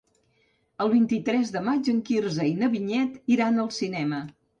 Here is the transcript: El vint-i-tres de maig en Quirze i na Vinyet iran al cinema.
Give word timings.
El 0.85 0.89
vint-i-tres 0.93 1.51
de 1.55 1.61
maig 1.67 1.89
en 1.93 1.99
Quirze 2.07 2.47
i 2.53 2.55
na 2.63 2.71
Vinyet 2.77 3.21
iran 3.37 3.61
al 3.65 3.71
cinema. 3.77 4.23